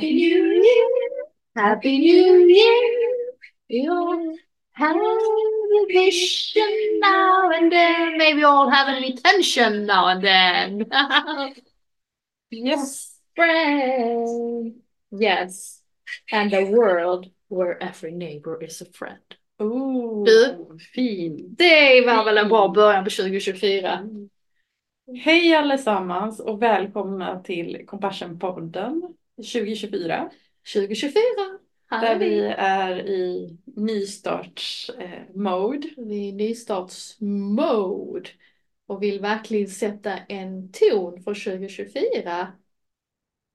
[0.00, 0.88] Happy New Year,
[1.56, 3.34] Happy New Year.
[3.68, 4.34] You'll
[4.72, 8.16] have a vision now and then.
[8.16, 10.86] Maybe you'll have an intention now and then.
[12.50, 14.76] yes, friend.
[15.10, 15.82] Yes,
[16.32, 19.36] and a world where every neighbor is a friend.
[19.58, 20.78] Oh, Du.
[20.94, 21.54] fin.
[21.58, 24.08] Det var väl en bra början på 2024.
[25.24, 30.30] Hej allesammans och välkomna till Compassion-podden 2024.
[30.74, 31.22] 2024.
[31.90, 35.88] Här Där är vi är i nystarts-mode.
[35.96, 38.30] Vi är i nystartsmode
[38.86, 42.52] och vill verkligen sätta en ton för 2024.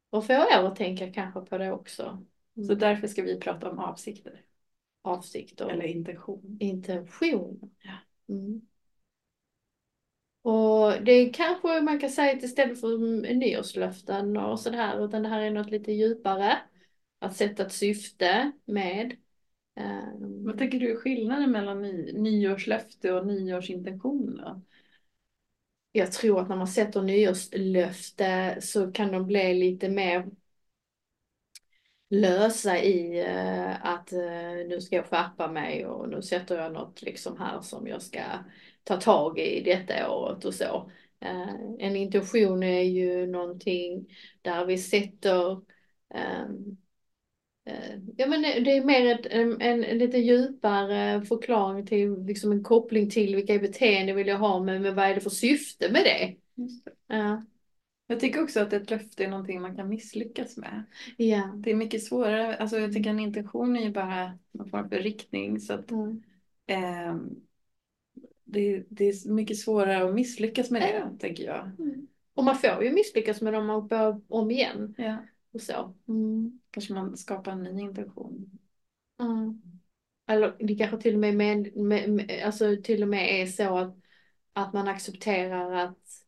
[0.09, 2.25] Och få er att tänka kanske på det också.
[2.67, 4.42] Så därför ska vi prata om avsikter.
[5.02, 5.70] Avsikter.
[5.70, 6.58] Eller intention.
[6.59, 7.72] intention.
[7.81, 7.94] Ja.
[8.30, 8.61] Mm.
[10.45, 12.97] Och det kanske man kan säga att istället för
[13.33, 16.57] nyårslöften och sådär, utan det här är något lite djupare.
[17.19, 19.17] Att sätta ett syfte med.
[19.75, 24.61] ehm, Vad tycker du är skillnaden mellan ny, nyårslöfte och nyårsintention då?
[25.91, 30.25] jag tror att när man sätter nyårslöfte så kan de bli lite mer
[32.09, 34.19] lösa i eh, att eh,
[34.67, 38.19] nu ska jag skärpa mig och nu sätter jag något liksom här som jag ska
[38.86, 40.91] ta tag i detta året och så.
[41.22, 44.08] Eh, en intention är ju någonting
[44.44, 45.61] där vi sätter
[46.16, 46.77] ehm,
[47.66, 52.52] eh, Ja men det är mer ett, en, en, en lite djupare förklaring till, liksom
[52.52, 55.92] en koppling till vilka beteenden vill jag ha men, men vad är det för syfte
[55.92, 56.36] med det?
[57.08, 57.44] Ja.
[58.08, 60.83] Jag tycker också att ett löfte är någonting man kan misslyckas med.
[61.17, 61.53] Ja.
[61.55, 62.55] Det är mycket svårare.
[62.58, 65.59] Alltså jag tycker en intention är ju bara någon form för riktning.
[65.59, 66.23] Så att, Mm.
[66.67, 67.30] ehm,
[68.45, 71.17] det, det är mycket svårare att misslyckas med det, Ja.
[71.20, 71.72] tänker jag.
[71.80, 72.08] Mm.
[72.33, 75.17] Och man får ju misslyckas med dem och börja om igen Ja.
[75.52, 75.95] och så.
[76.08, 76.60] Mm.
[76.72, 78.60] Kanske man skapar en ny intention.
[79.20, 79.61] Mm.
[80.28, 83.78] Eller det kanske till och med, med, med, med alltså till och med är så
[83.78, 83.98] att,
[84.54, 86.26] att man accepterar att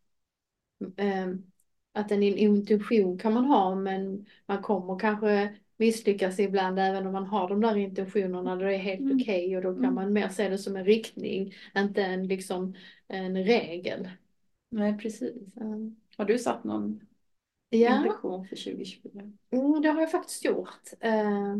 [0.98, 1.52] ehm,
[1.92, 7.26] att en intention kan man ha men man kommer kanske misslyckas ibland även om man
[7.26, 8.56] har de där intentionerna.
[8.56, 9.16] Då är det helt Mm.
[9.22, 9.96] okej och då kan Mm.
[9.96, 12.76] man mer se det som en riktning, inte en liksom
[13.08, 14.10] en regel.
[14.70, 15.58] Nej, precis.
[15.58, 15.96] Mm.
[16.18, 17.00] Har du satt någon
[17.70, 18.04] Ja.
[18.04, 19.32] intention för 2024?
[19.52, 20.80] Mm, det har jag faktiskt gjort.
[21.00, 21.56] Eh,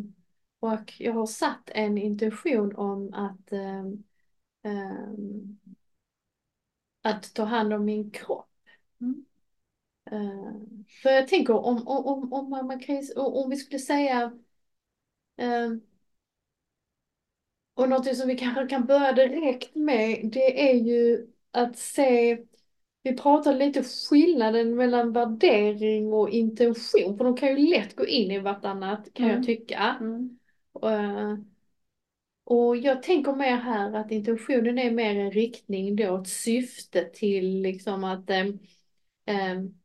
[0.60, 3.86] och jag har satt en intention om att, eh,
[4.64, 5.08] eh,
[7.02, 8.50] att ta hand om min kropp.
[9.02, 9.26] Mm.
[10.12, 10.54] Eh,
[11.04, 14.32] för jag tänker om, om, om, om, man, kan, om vi skulle säga
[15.38, 15.72] eh,
[17.74, 22.38] och något som vi kanske kan börja direkt med det är ju att se
[23.04, 28.32] vi pratar lite skillnaden mellan värdering och intention för de kan ju lätt gå in
[28.32, 29.46] i vartannat kan jag Mm.
[29.46, 29.98] tycka.
[30.02, 30.40] Mm.
[30.84, 31.38] Eh,
[32.44, 37.62] Och jag tänker mer här att intentionen är mer en riktning då, ett syfte till
[37.62, 38.30] liksom att
[39.26, 39.80] ehm,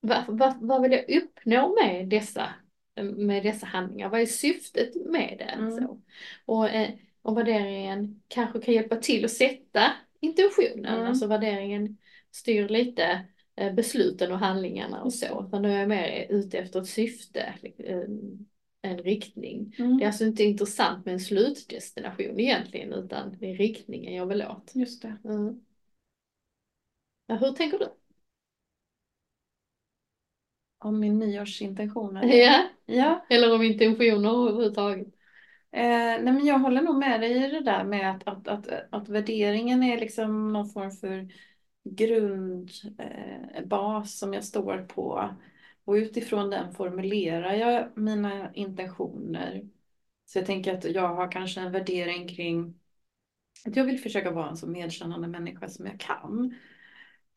[0.00, 2.54] vad, vad, vad vill jag uppnå med dessa,
[3.02, 4.08] med dessa handlingar?
[4.08, 5.44] Vad är syftet med det?
[5.44, 5.70] Mm.
[5.70, 6.00] Så.
[6.44, 6.90] Och, eh,
[7.22, 11.06] och värderingen kanske kan hjälpa till att sätta intentionen, Mm.
[11.06, 11.98] alltså värderingen
[12.30, 15.44] styr lite eh, besluten och handlingarna och så.
[15.48, 17.54] Utan då är jag mer ute efter ett syfte,
[18.82, 19.74] en riktning.
[19.76, 20.06] Det är Mm.
[20.06, 24.70] alltså inte intressant med en slutdestination egentligen utan det är riktningen jag vill åt.
[24.74, 25.16] Just det.
[25.24, 25.60] Mm.
[27.26, 27.88] Ja, hur tänker du?
[30.80, 32.16] Om min nyårsintention?
[32.16, 32.34] eller?
[32.34, 33.26] Ja, Ja.
[33.30, 35.06] eller om intentioner överhuvudtaget.
[35.72, 38.68] Eh, nej men jag håller nog med dig i det där med att, att, att,
[38.90, 41.28] att värderingen är liksom någon form för
[41.84, 42.82] grundbas
[43.68, 45.30] eh, som jag står på.
[45.84, 49.68] Och utifrån den formulerar jag mina intentioner.
[50.26, 52.74] Så jag tänker att jag har kanske en värdering kring
[53.66, 56.54] att jag vill försöka vara en så medkännande människa som jag kan.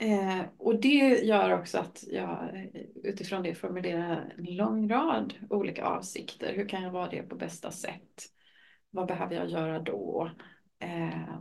[0.04, 5.86] Eh, och det gör också att jag eh, utifrån det formulerar en lång rad olika
[5.86, 6.54] avsikter.
[6.54, 8.30] Hur kan jag vara det på bästa sätt?
[8.90, 10.30] Vad behöver jag göra då?
[10.80, 11.40] Eh,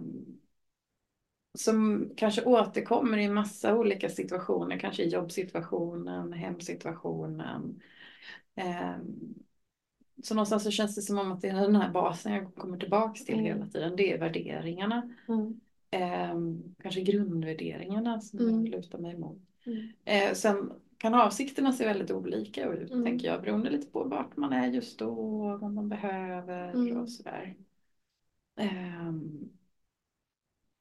[1.58, 7.80] som kanske återkommer i massa olika situationer, kanske i jobbsituationen, hemsituationen.
[8.54, 8.96] Eh,
[10.22, 12.78] så någonstans så känns det som om att det är den här basen jag kommer
[12.78, 13.46] tillbaks till Mm.
[13.46, 13.96] hela tiden.
[13.96, 15.14] Det är värderingarna.
[15.28, 15.60] Mm.
[15.92, 16.34] Eh,
[16.82, 18.64] kanske grundvärderingarna som Mm.
[18.64, 19.38] jag lutar mig mot.
[19.66, 19.92] Mm.
[20.04, 23.04] Eh, sen kan avsikterna se väldigt olika ut, Mm.
[23.04, 25.14] tänker jag, beroende lite på vart man är just då,
[25.60, 27.00] vad man behöver Mm.
[27.00, 27.54] och sådär.
[28.56, 29.50] Ehm,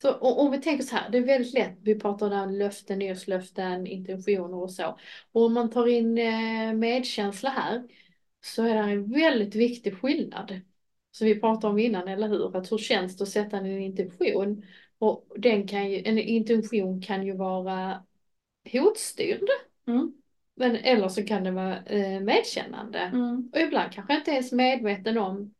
[0.01, 3.87] Så om vi tänker så här, det är väldigt lätt, vi pratar om löften, nyårslöften,
[3.87, 4.97] intentioner och så.
[5.31, 7.83] Och om man tar in eh, medkänsla här
[8.41, 10.61] så är det en väldigt viktig skillnad.
[11.11, 12.57] Som vi pratade om innan, eller hur?
[12.57, 14.65] Att hur känns det att sätta en intention?
[15.01, 18.03] Och den kan ju, en intention kan ju vara
[18.71, 19.47] hotstyrd.
[19.87, 20.13] Mm.
[20.55, 22.99] Men, eller så kan det vara eh, medkännande.
[22.99, 23.49] Mm.
[23.53, 25.53] Och ibland kanske jag inte ens medveten om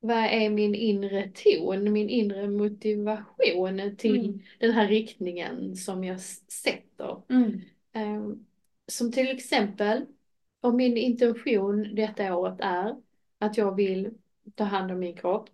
[0.00, 4.40] vad är min inre ton, min inre motivation till Mm.
[4.58, 7.22] den här riktningen som jag sätter.
[7.92, 8.46] Ehm,
[8.86, 10.06] Som till exempel,
[10.60, 12.96] om min intention detta året är
[13.38, 14.10] att jag vill
[14.54, 15.48] ta hand om min kropp.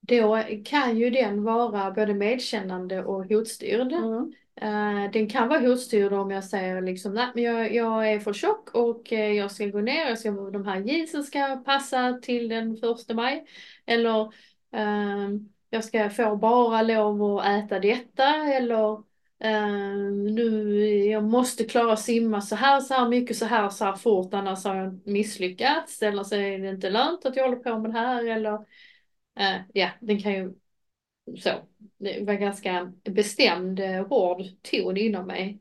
[0.00, 3.92] Då kan ju den vara både medkännande och hotstyrd.
[3.92, 4.32] Mm.
[4.60, 8.32] Eh, den kan vara hotstyrd om jag säger liksom, nej men jag, jag är för
[8.32, 12.48] tjock och eh, jag ska gå ner, jag ska, de här jeansen ska passa till
[12.48, 13.46] den första maj.
[13.86, 14.32] Eller
[14.72, 19.02] ehm, jag ska få bara lov att äta detta eller
[19.38, 20.74] ehm, nu,
[21.04, 24.34] jag måste klara att simma så här, så här mycket, så här, så här fort
[24.34, 26.02] annars har jag misslyckats.
[26.02, 28.58] Eller så är det inte lönt att jag håller på med det här eller
[29.40, 30.54] eh, ja, den kan ju
[31.38, 31.50] så.
[31.98, 35.58] Det var ganska bestämd, eh, hård ton inom mig.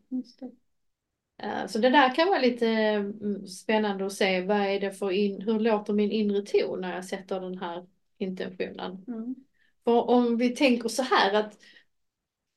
[1.37, 4.41] Eh, Så det där kan vara lite mm, spännande att se.
[4.41, 7.87] Vad är det för in, hur låter min inre ton när jag sätter den här
[8.17, 9.05] intentionen?
[9.07, 9.35] Mm.
[9.83, 11.57] För om vi tänker så här att,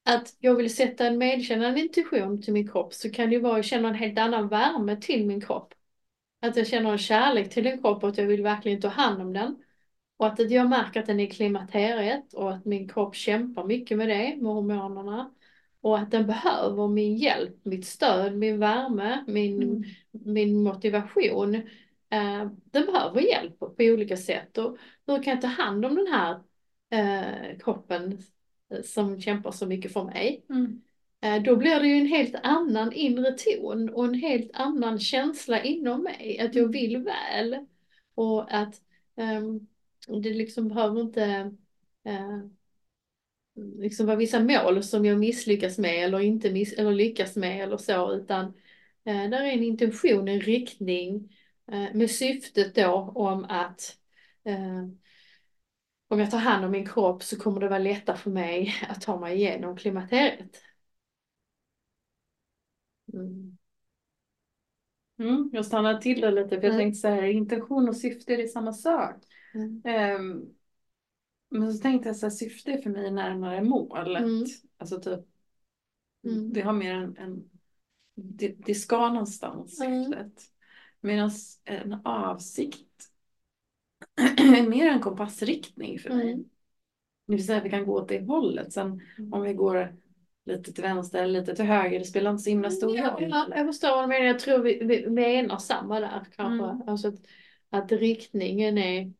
[0.04, 3.52] att jag vill sätta en medkännande intention till min kropp så kan det ju vara
[3.52, 5.74] att jag känner en helt annan värme till min kropp.
[6.40, 9.22] Att jag känner en kärlek till en kropp och att jag vill verkligen ta hand
[9.22, 9.62] om den.
[10.22, 13.98] Och att jag märker att den är i klimakteriet och att min kropp kämpar mycket
[13.98, 15.30] med det, med hormonerna.
[15.80, 19.84] Och att den behöver min hjälp, mitt stöd, min värme, min, Mm.
[20.10, 21.54] min motivation.
[22.10, 24.58] Eh, den behöver hjälp på olika sätt.
[24.58, 24.76] Och
[25.06, 26.40] hur kan jag ta hand om den här
[26.90, 28.18] eh, kroppen
[28.70, 30.44] eh, som kämpar så mycket för mig?
[30.50, 30.82] Mm.
[31.20, 35.62] Eh, då blir det ju en helt annan inre ton och en helt annan känsla
[35.62, 36.38] inom mig.
[36.38, 36.72] Att jag Mm.
[36.72, 37.66] vill väl.
[38.14, 38.74] Och att
[39.16, 39.66] ehm,
[40.08, 41.24] det liksom behöver inte
[42.04, 42.38] eh,
[43.54, 47.76] liksom vara vissa mål som jag misslyckas med eller inte miss eller lyckas med eller
[47.76, 48.12] så.
[48.12, 48.44] Utan
[49.04, 51.36] eh, där är en intention, en riktning
[51.72, 53.96] eh, med syftet då om att
[54.44, 54.84] eh,
[56.08, 59.00] om jag tar hand om min kropp så kommer det vara lättare för mig att
[59.00, 60.62] ta mig igenom klimakteriet.
[63.14, 63.58] Mm.
[65.18, 65.50] Mm.
[65.52, 66.78] Jag stannar till det lite för jag Mm.
[66.78, 69.16] tänkte så här, intention och syfte är det samma sak.
[69.54, 69.82] Mm.
[69.84, 70.44] Ehm,
[71.50, 74.22] men så tänkte jag så här, syfte är för mig närmare målet.
[74.22, 74.44] Mm.
[74.78, 75.20] Alltså typ,
[76.26, 76.52] Mm.
[76.52, 77.50] det har mer en, en
[78.14, 80.04] det, det ska någonstans Mm.
[80.04, 80.42] syftet.
[81.00, 81.30] Medan
[81.64, 83.10] en avsikt
[84.38, 86.32] är mer en kompassriktning för mig.
[86.32, 86.44] Mm.
[87.26, 88.72] Det vill säga att vi kan gå åt det hållet.
[88.72, 89.00] Sen
[89.32, 89.96] om vi går
[90.44, 93.28] lite till vänster eller lite till höger, det spelar inte så himla stor roll.
[93.30, 94.26] ja, jag förstår vad du menar.
[94.26, 96.66] Jag tror vi, vi menar samma där kanske.
[96.66, 96.88] Mm.
[96.88, 97.20] Alltså att,
[97.70, 99.12] att riktningen är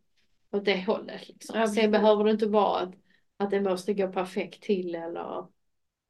[0.53, 1.29] åt det hållet.
[1.29, 1.61] Liksom.
[1.61, 2.95] Ja, Sen behöver det inte vara att,
[3.37, 5.47] att det måste gå perfekt till eller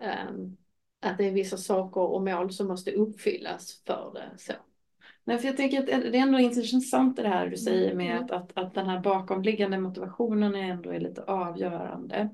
[0.02, 0.56] ehm,
[1.00, 4.38] att det är vissa saker och mål som måste uppfyllas för det.
[4.38, 4.52] Så.
[5.24, 8.24] Nej, för jag tänker att det är ändå intressant det här du säger med Mm.
[8.24, 12.28] att, att, att den här bakomliggande motivationen är ändå är lite avgörande.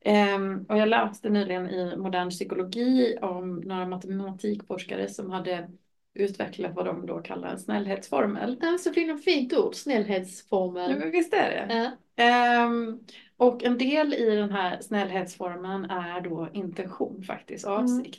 [0.00, 5.70] Ehm, och jag läste nyligen i modern psykologi om några matematikforskare som hade
[6.16, 8.56] utvecklat vad de då kallar en snällhetsformel.
[8.60, 10.98] Ja, så fint, fint ord, Ja, snällhetsformeln.
[10.98, 11.74] men visst är det?
[11.74, 12.22] Ja.
[12.24, 13.00] Ehm,
[13.36, 18.18] och en del i den här snällhetsformen är då intention faktiskt, avsikt.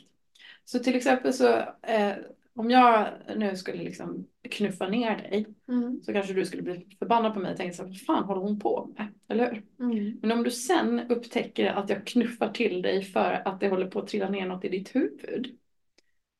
[0.64, 1.48] Så till exempel så
[1.82, 2.12] eh,
[2.54, 6.00] om jag nu skulle liksom knuffa ner dig Mm.
[6.02, 8.40] så kanske du skulle bli förbannad på mig och tänka så här, vad fan håller
[8.40, 9.06] hon på med?
[9.28, 9.86] Eller hur?
[9.86, 10.18] Mm.
[10.22, 13.98] Men om du sen upptäcker att jag knuffar till dig för att det håller på
[13.98, 15.58] att trilla ner något i ditt huvud.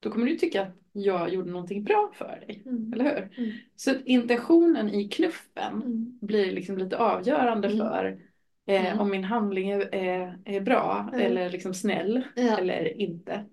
[0.00, 2.62] Då kommer du tycka att jag gjorde någonting bra för dig.
[2.66, 2.92] Mm.
[2.92, 3.44] Eller hur?
[3.44, 3.56] Mm.
[3.76, 6.18] Så intentionen i knuffen Mm.
[6.20, 7.78] blir liksom lite avgörande Mm.
[7.78, 8.04] för
[8.66, 9.00] eh, Mm.
[9.00, 11.26] om min handling är, är, är bra Mm.
[11.26, 12.58] eller liksom snäll Ja.
[12.58, 13.44] eller inte.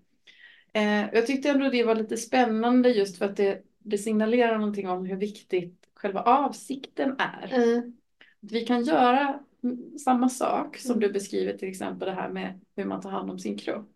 [0.74, 4.90] Eh, jag tyckte ändå det var lite spännande just för att det, det signalerar någonting
[4.90, 7.44] om hur viktigt själva avsikten är.
[8.44, 11.00] Att vi kan göra mm, samma sak som Mm.
[11.08, 13.92] du beskriver till exempel det här med hur man tar hand om sin kropp.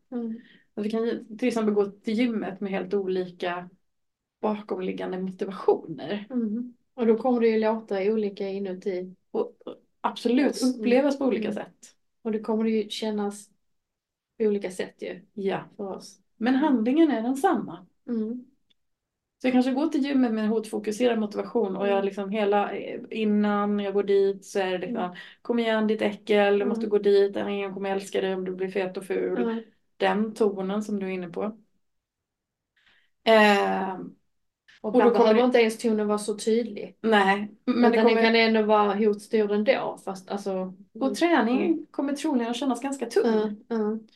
[0.80, 0.82] Mm.
[0.82, 3.70] Att vi kan till exempel gå till gymmet med helt olika
[4.42, 6.28] bakomliggande motivationer.
[6.30, 6.74] Mm.
[6.94, 9.16] Och då kommer det ju låta olika inuti.
[9.32, 9.56] Och
[10.02, 10.76] absolut Mm.
[10.80, 11.56] upplevas på olika Mm.
[11.56, 11.96] sätt.
[12.22, 13.50] Och det kommer det ju kännas
[14.38, 16.20] på olika sätt ju Ja, för oss.
[16.38, 17.86] men handlingen är densamma.
[18.08, 18.46] Mm.
[19.42, 22.76] Så jag kanske går till gymmet med en hotfokuserad motivation och jag liksom hela
[23.10, 26.90] innan jag går dit så är det liksom Kom igen ditt äckel, du måste Mm.
[26.90, 29.42] gå dit, ingen kommer älska dig om du blir fet och ful.
[29.44, 29.64] Mm.
[30.00, 31.58] Den tonen som du är inne på.
[33.24, 34.00] Eh,
[34.82, 36.98] Och Och då kommer det- inte ens tonen vara så tydlig.
[37.02, 40.00] nej, men Men det den kommer, kan ändå vara hotstyrd ändå.
[40.06, 40.74] Fast alltså...
[41.00, 43.26] och träningen kommer troligen att kännas ganska tung.
[43.34, 44.08] Mm, mm,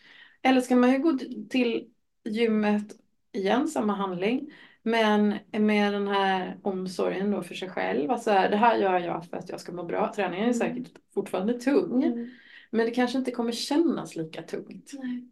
[0.42, 1.18] Eller ska man ju gå
[1.50, 1.90] till
[2.24, 2.84] gymmet
[3.32, 4.54] igen, samma handling.
[4.84, 8.12] Men med den här omsorgen då för sig själv.
[8.12, 10.14] Alltså det här gör jag för att jag ska må bra.
[10.16, 10.76] Träningen är Mm.
[10.84, 12.04] säkert fortfarande tung.
[12.04, 12.30] mm.
[12.72, 14.92] Men det kanske inte kommer kännas lika tungt.
[14.94, 15.30] Nej.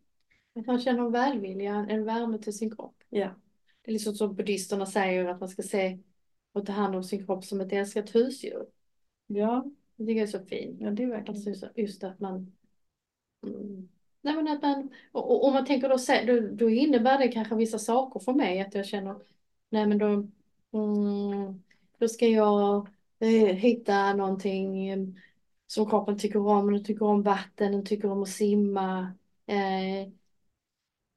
[0.54, 3.04] Man kan känna en välvilja, en värme till sin kropp.
[3.10, 3.36] Ja.
[3.82, 6.00] Det är liksom som buddhisterna säger att man ska se
[6.52, 8.66] och ta hand om sin kropp som ett älskat husdjur.
[9.28, 9.66] Ja,
[9.96, 10.82] Det tycker jag är så fint.
[10.82, 12.54] ja det är verkligen Alltså just, att man...
[13.48, 13.90] Mm,
[14.22, 14.90] nej men att man...
[15.12, 15.98] Och, om man tänker då,
[16.34, 19.16] då, då innebär det kanske vissa saker för mig att jag känner...
[19.70, 20.06] Nej men då...
[20.74, 21.64] Mm,
[21.98, 22.88] då ska jag
[23.20, 25.00] eh, hitta någonting eh,
[25.68, 26.74] som kroppen tycker om.
[26.74, 29.14] Den tycker om vatten, den tycker om att simma.
[29.46, 30.12] Eh,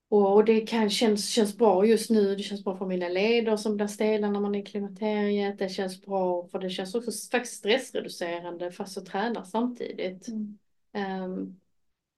[0.09, 2.35] och, det kan, känns, känns bra just nu.
[2.37, 5.59] Det känns bra för mina leder som blir stela när man är i klimakteriet.
[5.59, 10.29] Det känns bra för det känns också faktiskt stressreducerande fast jag tränar samtidigt.
[10.29, 10.59] Mm.
[10.93, 11.61] Ehm,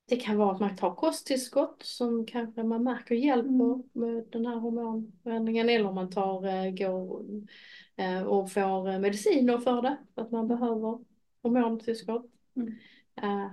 [0.08, 3.82] det kan vara att man tar kosttillskott som kanske man märker hjälper Mm.
[3.92, 5.68] med den här hormonförändringen.
[5.68, 7.24] Eller om man tar, eh, går
[7.96, 9.96] eh, och får mediciner för det.
[10.14, 10.98] För att man behöver
[11.42, 12.26] hormontillskott.
[12.56, 12.74] Mm.
[13.22, 13.52] Eh,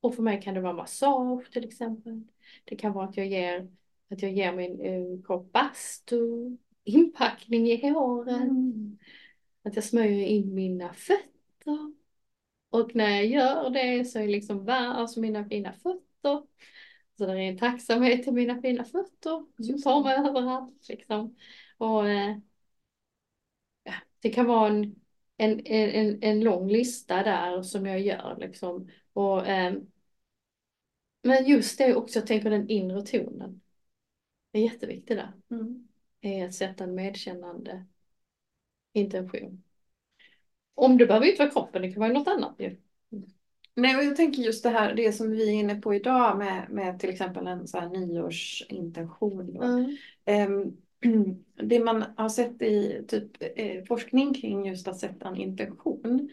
[0.00, 2.24] och för mig kan det vara massage till exempel.
[2.64, 3.68] Det kan vara att jag ger,
[4.10, 6.16] att jag ger min eh, kropp bastu,
[6.84, 8.42] inpackning i håret.
[8.42, 8.98] Mm.
[9.62, 11.94] Att jag smörjer in mina fötter.
[12.70, 16.42] Och när jag gör det så är liksom alltså mina fina fötter.
[17.18, 21.36] Så det är en tacksamhet till mina fina fötter som tar mig överallt liksom.
[21.78, 22.36] Och eh,
[24.20, 24.96] det kan vara en,
[25.36, 28.88] en, en, en lång lista där som jag gör liksom.
[29.12, 29.74] Och, eh,
[31.24, 33.60] men just det också, jag tänker den inre tonen.
[34.52, 35.32] Det är jätteviktigt där.
[35.50, 35.88] Mm.
[36.20, 37.84] Är att sätta en medkännande
[38.92, 39.62] intention.
[40.74, 42.76] Om det behöver inte vara kroppen, det kan vara något annat ju.
[43.74, 46.66] Nej, och jag tänker just det här, det som vi är inne på idag med,
[46.70, 49.62] med till exempel en så här nyårsintention.
[49.62, 49.96] Mm.
[50.24, 50.76] Ehm,
[51.68, 56.30] det man har sett i typ, eh, forskning kring just att sätta en intention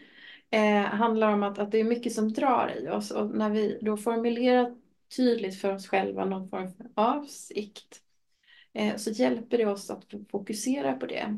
[0.50, 3.78] eh, handlar om att, att det är mycket som drar i oss och när vi
[3.80, 4.76] då formulerar
[5.16, 8.00] tydligt för oss själva någon form av avsikt
[8.72, 11.36] eh, så hjälper det oss att fokusera på det.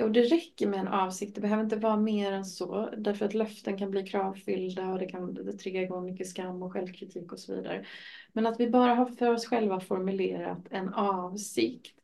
[0.00, 2.90] Och det räcker med en avsikt, det behöver inte vara mer än så.
[2.96, 6.72] Därför att löften kan bli kravfyllda och det kan det trigga igång mycket skam och
[6.72, 7.86] självkritik och så vidare.
[8.32, 11.95] Men att vi bara har för oss själva formulerat en avsikt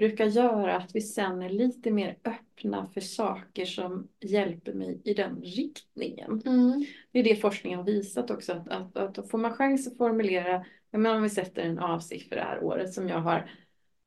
[0.00, 5.14] brukar göra att vi sen är lite mer öppna för saker som hjälper mig i
[5.14, 6.42] den riktningen.
[6.46, 6.84] Mm.
[7.12, 8.52] Det är det forskningen har visat också.
[8.52, 11.78] Att, att, att då får man chans att formulera, jag menar om vi sätter en
[11.78, 13.50] avsikt för det här året som jag har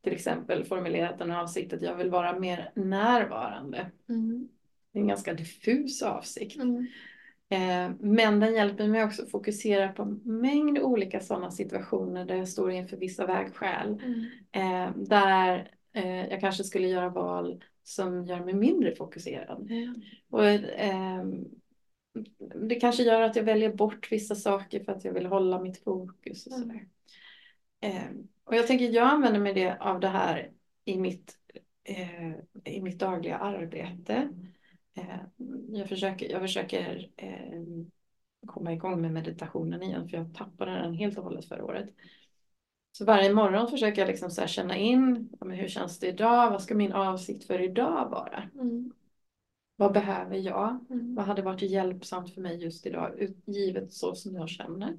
[0.03, 3.91] till exempel formulerat en avsikt att jag vill vara mer närvarande.
[4.09, 4.50] Mm.
[4.91, 6.55] Det är en ganska diffus avsikt.
[6.55, 6.88] Mm.
[7.50, 12.35] Eh, men den hjälper mig också att fokusera på en mängd olika sådana situationer där
[12.35, 14.01] jag står inför vissa vägskäl.
[14.05, 14.25] Mm.
[14.51, 19.67] Eh, där eh, jag kanske skulle göra val som gör mig mindre fokuserad.
[19.71, 19.93] Ja.
[20.29, 21.45] Och, ehm,
[22.69, 25.83] det kanske gör att jag väljer bort vissa saker för att jag vill hålla mitt
[25.83, 26.47] fokus.
[26.47, 26.67] Och, Mm.
[26.67, 26.88] sådär.
[27.81, 30.51] Ehm, och jag tänker jag använder mig det, av det här
[30.85, 31.38] i mitt,
[31.83, 32.31] eh,
[32.73, 34.29] i mitt dagliga arbete.
[34.97, 35.19] Eh,
[35.69, 37.62] jag försöker, jag försöker eh,
[38.47, 41.89] komma igång med meditationen igen för jag tappade den helt och hållet förra året.
[42.95, 46.51] Så varje morgon försöker jag liksom så känna in, ja, hur känns det idag?
[46.51, 48.43] Vad ska min avsikt för idag vara?
[48.53, 48.91] Mm.
[49.75, 50.85] Vad behöver jag?
[50.89, 51.15] Mm.
[51.15, 53.12] Vad hade varit hjälpsamt för mig just idag,
[53.45, 54.97] givet så som jag känner?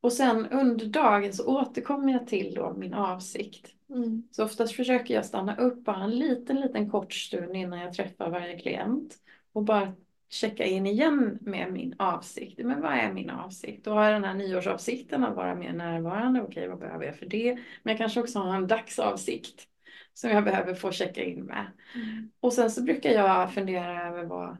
[0.00, 3.74] Och sen under dagen så återkommer jag till då min avsikt.
[3.90, 4.28] Mm.
[4.30, 8.30] Så oftast försöker jag stanna upp bara en liten, liten kort stund innan jag träffar
[8.30, 9.18] varje klient
[9.52, 9.92] och bara
[10.28, 12.58] checka in igen med min avsikt.
[12.58, 13.84] Men vad är min avsikt?
[13.84, 16.42] Då har jag den här nyårsavsikten att vara mer närvarande.
[16.42, 17.54] Okej, vad behöver jag för det?
[17.54, 19.68] Men jag kanske också har en dagsavsikt
[20.14, 21.66] som jag behöver få checka in med.
[21.94, 22.30] Mm.
[22.40, 24.56] Och sen så brukar jag fundera över vad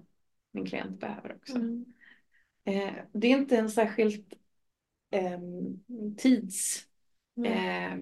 [0.53, 1.57] min klient behöver också.
[1.57, 1.85] Mm.
[2.65, 4.35] Eh, det är inte en särskilt
[5.11, 5.41] eh,
[6.17, 6.87] tids
[7.37, 7.53] Mm.
[7.53, 7.99] eh,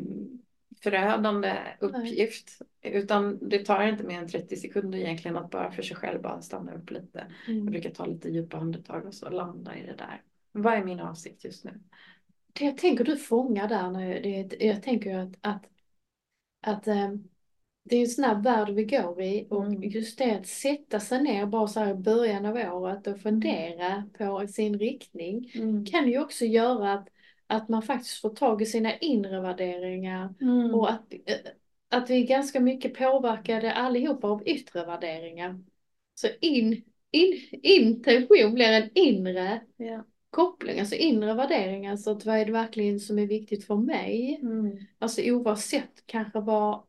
[0.82, 2.58] förödande uppgift.
[2.82, 6.42] Utan det tar inte mer än 30 sekunder egentligen att bara för sig själv bara
[6.42, 7.26] stanna upp lite.
[7.46, 7.66] Jag Mm.
[7.66, 10.22] brukar ta lite djupa andetag och så landa i det där.
[10.52, 11.80] Vad är min avsikt just nu?
[12.52, 15.64] Det jag tänker du fångar där nu, det, jag tänker att, att,
[16.60, 17.28] att ehm,
[17.84, 19.82] det är en snabb värld vi går i och Mm.
[19.82, 24.10] just det att sätta sig ner bara så här i början av året och fundera
[24.18, 25.84] på sin riktning Mm.
[25.84, 27.08] kan ju också göra att,
[27.52, 30.75] att man faktiskt får tag i sina inre värderingar Mm.
[30.75, 31.37] och att, eh,
[31.88, 35.61] att vi är ganska mycket påverkade allihopa av yttre värderingar.
[36.14, 40.04] Så in, in, intention blir en inre Ja.
[40.30, 41.97] koppling, alltså inre värderingar.
[41.97, 44.38] Så att vad är det verkligen som är viktigt för mig?
[44.42, 44.78] Mm.
[44.99, 46.82] Alltså oavsett kanske vad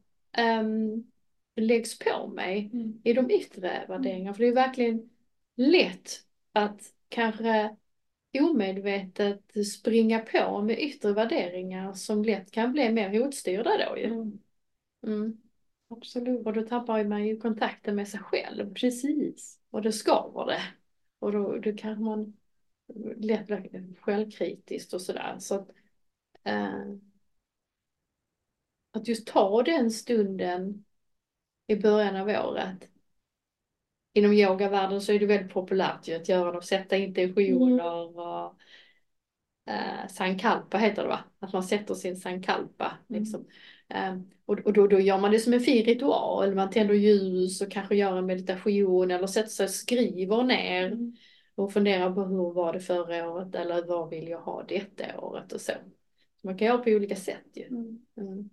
[0.61, 1.11] um,
[1.55, 3.01] läggs på mig Mm.
[3.03, 4.33] i de yttre värderingarna.
[4.33, 5.09] För det är verkligen
[5.55, 6.09] lätt
[6.53, 7.75] att kanske
[8.41, 14.05] omedvetet springa på med yttre värderingar som lätt kan bli mer hotstyrda då ju.
[14.05, 14.39] Mm.
[15.03, 15.41] Mm.
[15.87, 16.45] Absolut.
[16.45, 18.73] Och då tappar man ju kontakten med sig själv.
[18.73, 19.59] Precis.
[19.69, 20.61] Och det skaver det.
[21.19, 22.37] Och då, då kanske man
[23.17, 25.35] lätt blir självkritiskt och sådär.
[25.39, 25.69] Så att,
[26.43, 26.93] eh,
[28.91, 30.85] att just ta den stunden
[31.67, 32.89] i början av året.
[34.13, 38.55] Inom yogavärlden så är det väldigt populärt ju att göra det, sätta intentioner och
[39.67, 41.19] eh, sankalpa heter det va?
[41.39, 42.97] Att man sätter sin sankalpa.
[43.07, 43.45] Liksom.
[43.89, 46.55] Eh, och och då, då gör man det som en fin ritual.
[46.55, 51.15] Man tänder ljus och kanske gör en meditation eller sätter sig och skriver ner Mm.
[51.55, 55.53] och funderar på hur var det förra året eller vad vill jag ha detta året
[55.53, 55.71] och så.
[56.41, 57.63] så man kan göra på olika sätt ju.
[57.63, 58.05] Mm.
[58.17, 58.49] Mm.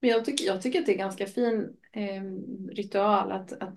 [0.00, 2.22] Men jag tycker, jag tycker att det är ganska fin eh,
[2.74, 3.74] ritual att, att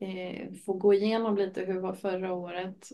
[0.00, 2.88] eh, få gå igenom lite hur var förra året.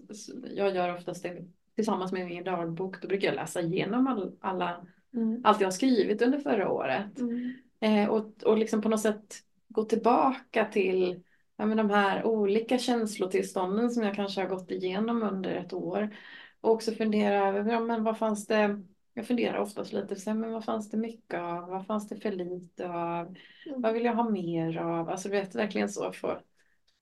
[0.55, 1.45] Jag gör oftast det
[1.75, 3.03] tillsammans med min dagbok.
[3.03, 4.87] Då brukar jag läsa igenom all, alla,
[5.17, 5.41] Mm.
[5.45, 7.19] allt jag har skrivit under förra året.
[7.19, 7.53] Mm.
[7.81, 9.37] Eh, och, och liksom på något sätt
[9.69, 11.23] gå tillbaka till
[11.57, 16.17] ja, men de här olika känslotillstånden som jag kanske har gått igenom under ett år.
[16.61, 18.83] Och också fundera över, ja, men vad fanns det,
[19.15, 22.17] jag funderar oftast lite, så här, men vad fanns det mycket av, vad fanns det
[22.17, 23.37] för lite av,
[23.77, 26.39] vad vill jag ha mer av, alltså du vet verkligen så få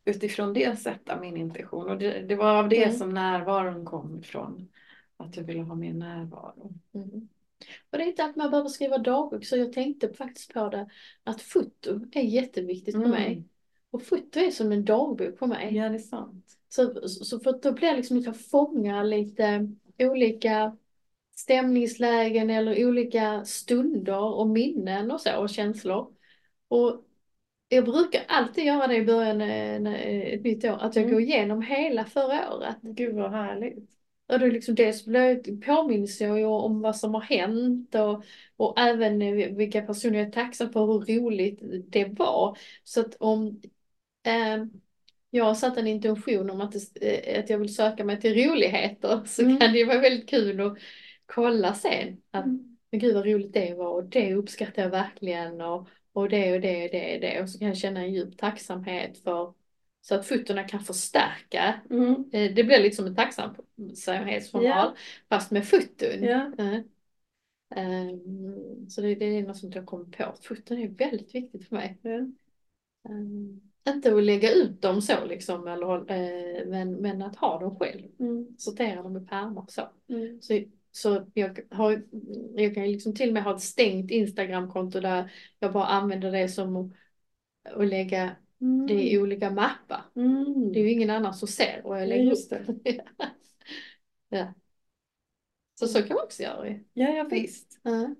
[0.04, 1.90] utifrån det sätta min intention.
[1.90, 2.96] Och det, det var av det Mm.
[2.96, 4.68] som närvaron kom ifrån,
[5.16, 6.72] att jag ville ha mer närvaro.
[6.94, 7.28] Mm.
[7.90, 10.88] Och det är inte att man behöver skriva dagbok, så jag tänkte faktiskt på det,
[11.24, 13.10] att foto är jätteviktigt för Mm.
[13.10, 13.44] mig.
[13.90, 15.76] Och foto är som en dagbok för mig.
[15.76, 16.58] Ja, det är sant.
[16.68, 20.76] Så, så för då blir det liksom att jag fångar lite olika
[21.36, 26.12] stämningslägen eller olika stunder och minnen och så och känslor.
[26.68, 27.04] Och
[27.68, 31.02] jag brukar alltid göra det i början eh, när, eh, ett nytt år, att jag
[31.02, 31.14] Mm.
[31.14, 32.76] går igenom hela förra året.
[32.82, 33.90] Gud vad härligt.
[34.26, 35.04] Och då liksom dels
[35.66, 38.24] påminns jag ju om vad som har hänt och,
[38.56, 41.60] och även eh, vilka personer jag är tacksam för, hur roligt
[41.92, 42.58] det var.
[42.84, 43.60] Så att om
[44.26, 44.64] eh,
[45.30, 48.34] jag har satt en intention om att, det, eh, att jag vill söka mig till
[48.50, 49.58] roligheter så Mm.
[49.58, 50.78] kan det ju vara väldigt kul att
[51.26, 52.22] kolla sen.
[52.30, 52.76] Att, Mm.
[52.90, 56.60] men gud vad roligt det var och det uppskattar jag verkligen och, och det och
[56.60, 57.42] det och det och det.
[57.42, 59.54] Och så kan jag känna en djup tacksamhet för
[60.00, 62.30] så att fötterna kan förstärka Mm.
[62.32, 64.94] Eh, Det blir lite som en tacksamhetsjournal Ja.
[65.28, 66.22] fast med foton.
[66.22, 66.52] Ja.
[66.58, 66.80] Eh,
[67.76, 70.34] ehm, Så det, det är något som jag kommer på.
[70.42, 71.98] Foton är väldigt viktigt för mig.
[72.02, 72.10] Ja.
[73.08, 77.78] Ehm, Inte att lägga ut dem så liksom, eller, eh, men, men att ha dem
[77.78, 78.08] själv.
[78.18, 78.54] Mm.
[78.58, 79.82] Sortera dem i pärmar så.
[80.08, 80.42] Mm.
[80.42, 80.60] Så,
[80.96, 82.02] så jag, har,
[82.54, 86.32] jag kan ju liksom till och med ha ett stängt Instagramkonto där jag bara använder
[86.32, 88.36] det som att, lägga
[88.88, 90.02] det i olika mappar.
[90.16, 90.72] Mm.
[90.72, 92.60] Det är ju ingen annan som ser vad jag Ja, lägger just upp.
[94.28, 94.54] ja.
[95.74, 96.84] Så så kan man också göra ju.
[96.92, 97.80] Ja, ja visst.
[97.82, 98.14] Ja.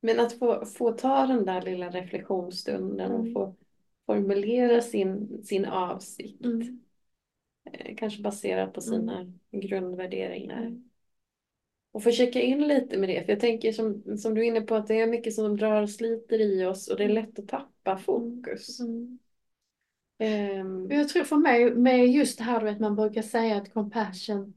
[0.00, 3.34] Men att få, få ta den där lilla reflektionsstunden och Mm.
[3.34, 3.54] få
[4.06, 6.44] formulera sin, sin avsikt.
[6.44, 6.80] Mm.
[7.72, 10.89] Eh, Kanske baserat på sina grundvärderingar.
[11.92, 12.00] Mm.
[12.00, 13.24] Och få checka in lite med det.
[13.24, 15.82] För jag tänker som, som du är inne på att det är mycket som drar
[15.82, 18.80] och sliter i oss och det är lätt att tappa fokus.
[18.80, 19.18] Mm.
[20.18, 24.54] Ehm, Jag tror för mig med just det här vet man brukar säga att compassion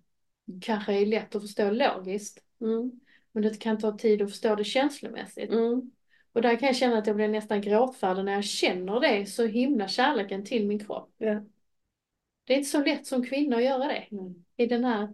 [0.61, 2.43] kanske är lätt att förstå logiskt.
[2.61, 2.91] mm,
[3.31, 5.49] Men det kan ta tid att förstå det känslomässigt.
[5.49, 5.91] mm,
[6.33, 9.45] Och där kan jag känna att jag blir nästan gråtfärdig när jag känner det så
[9.45, 11.13] himla kärleken till min kropp.
[11.17, 11.41] ja.
[12.43, 14.45] Det är inte så lätt som kvinna att göra det Mm.
[14.57, 15.13] i den här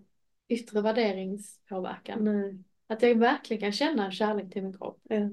[0.50, 2.24] yttre värderingspåverkan.
[2.24, 2.58] Nej.
[2.88, 5.02] Att jag verkligen kan känna en kärlek till min kropp.
[5.04, 5.30] Ja.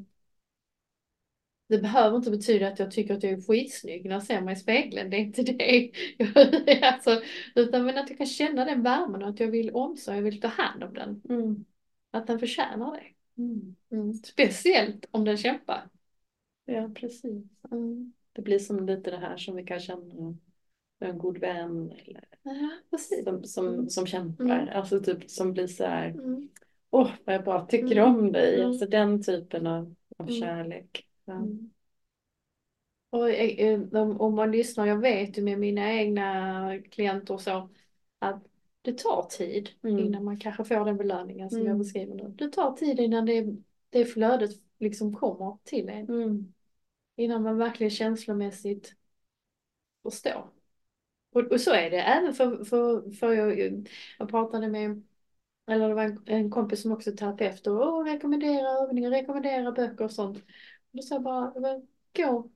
[1.69, 4.53] Det behöver inte betyda att jag tycker att jag är skitsnygg när jag ser mig
[4.53, 5.11] i spegeln.
[5.11, 5.91] Det är inte det.
[6.83, 7.23] Alltså,
[7.55, 10.41] utan men att jag kan känna den värmen och att jag vill omsorg, jag vill
[10.41, 11.23] ta hand om den.
[11.29, 11.65] Mm.
[12.11, 13.43] Att den förtjänar det.
[13.43, 13.77] Mm.
[13.93, 14.15] Mm.
[14.15, 15.89] Speciellt om den kämpar.
[16.65, 17.45] Ja, precis.
[17.71, 18.13] Mm.
[18.33, 20.37] Det blir som lite det här som vi kan känna
[20.99, 23.89] en god vän eller Ja, som, som, Mm.
[23.91, 24.45] som kämpar.
[24.45, 24.69] Mm.
[24.69, 26.49] Alltså typ som blir så här, Mm.
[26.91, 28.17] åh vad jag bara tycker Mm.
[28.17, 28.55] om dig.
[28.55, 28.67] Mm.
[28.67, 30.41] Alltså den typen av, av Mm.
[30.41, 31.07] kärlek.
[31.25, 31.33] Ja.
[31.35, 31.71] Mm.
[33.11, 37.69] Och eh, om, om man lyssnar, jag vet ju med mina egna klienter och så
[38.19, 38.43] att
[38.83, 42.35] det tar tid innan man kanske får den belöningen som jag beskriver nu.
[42.39, 43.47] Det tar tid innan det,
[43.91, 46.07] det flödet liksom kommer till en.
[47.17, 48.95] Innan man verkligen känslomässigt
[50.03, 50.51] förstår.
[51.37, 53.59] Och, och så är det även för, för, för jag,
[54.19, 55.03] jag pratade med,
[55.67, 60.05] eller det var en, en kompis som också är terapeut och rekommenderar övningar, rekommenderar böcker
[60.05, 60.37] och sånt.
[60.37, 60.43] Och
[60.93, 61.53] då sa jag bara,
[62.17, 62.51] gå,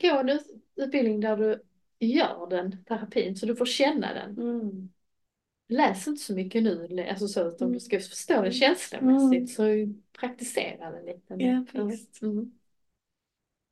[0.00, 1.62] gå en ut, utbildning där du
[2.06, 4.38] gör den terapin så du får känna den.
[4.38, 4.88] Mm.
[5.68, 7.72] Läs inte så mycket nu, alltså så att om Mm.
[7.74, 9.62] du ska förstå det känslomässigt så
[10.20, 11.34] praktisera det lite.
[11.34, 11.64] Ja.
[12.22, 12.52] Mm.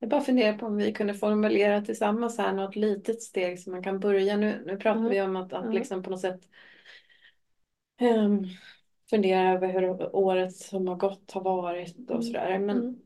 [0.00, 3.82] Jag bara funderar på om vi kunde formulera tillsammans här något litet steg som man
[3.82, 4.36] kan börja.
[4.36, 5.10] Nu, nu pratar Mm.
[5.10, 5.74] vi om att, att Mm.
[5.74, 6.40] liksom på något sätt
[8.00, 8.44] ehm,
[9.10, 12.22] fundera över hur året som har gått har varit och Mm.
[12.22, 12.58] sådär.
[12.58, 12.96] Men Mm.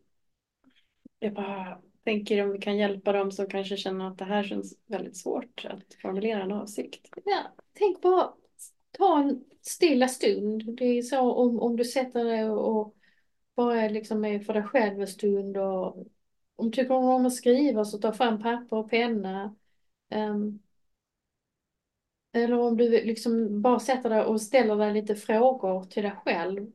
[1.18, 4.78] jag bara tänker om vi kan hjälpa dem som kanske känner att det här känns
[4.86, 7.08] väldigt svårt att formulera en avsikt.
[7.24, 8.32] Ja, tänk bara,
[8.98, 10.76] ta en stilla stund.
[10.76, 12.94] Det är så om, om du sätter dig och,
[13.54, 16.06] bara liksom är för dig själv en stund och
[16.56, 19.54] om du tycker om att skriva så ta fram papper och penna.
[20.10, 20.58] Ehm,
[22.32, 26.72] eller om du liksom bara sätter dig och ställer dig lite frågor till dig själv.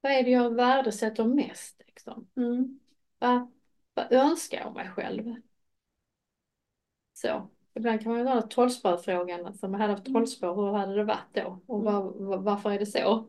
[0.00, 1.82] Vad är det jag värdesätter mest?
[1.86, 2.28] Liksom?
[2.36, 2.80] Mm.
[3.18, 3.52] Vad,
[3.94, 5.34] vad önskar jag mig själv?
[7.12, 7.48] Så.
[7.74, 11.04] Ibland kan man ju ha trollspöfrågan, alltså om jag hade haft trollspö, hur hade det
[11.04, 11.60] varit då?
[11.66, 11.92] Och Mm.
[11.94, 13.26] var, var, varför är det så?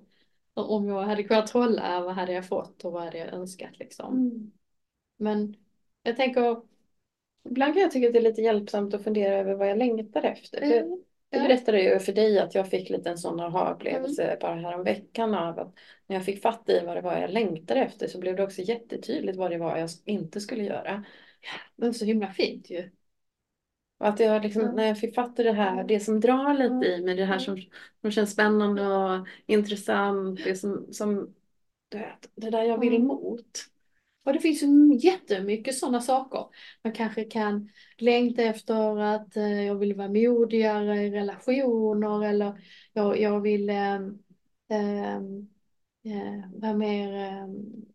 [0.54, 3.80] Och Om jag hade kunnat trolla, vad hade jag fått och vad hade jag önskat
[3.80, 4.14] liksom?
[4.14, 4.52] Mm.
[5.22, 5.56] Men
[6.04, 6.62] jag tänker,
[7.50, 10.24] Ibland kan jag tycka att det är lite hjälpsamt att fundera över vad jag längtar
[10.24, 10.62] efter.
[10.64, 14.56] Mm, Jag ja, berättade ju för dig att jag fick lite en sån aha-upplevelse bara
[14.56, 15.74] häromveckan av att
[16.08, 18.62] när jag fick fatt i vad det var jag längtade efter så blev det också
[18.62, 21.06] jättetydligt vad det var jag inte skulle göra.
[21.76, 22.92] det är så himla fint ju.
[23.98, 24.76] Och att jag liksom, Mm.
[24.76, 27.40] när jag fick fatt i det här, det som drar lite i mig, det här
[27.40, 27.62] som,
[28.02, 31.34] som känns spännande och intressant, det som, som
[31.90, 33.08] du vet, det där jag vill Mm.
[33.08, 33.66] mot.
[34.24, 36.46] Och det finns ju jättemycket sådana saker.
[36.84, 42.62] Man kanske kan längta efter att eh, jag vill vara modigare i relationer eller
[42.94, 44.20] jag, jag vill ehm,
[44.70, 45.48] ehm
[46.04, 47.86] eh, vara mer, ehm,